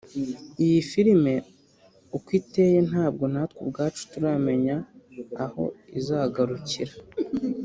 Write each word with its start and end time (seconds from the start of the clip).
Iyi 0.63 0.79
film 0.91 1.23
uko 2.15 2.29
iteye 2.39 2.77
ntabwo 2.89 3.23
natwe 3.33 3.59
ubwacu 3.65 4.01
turamenya 4.11 4.75
aho 5.43 5.63
izagarukira 5.99 6.93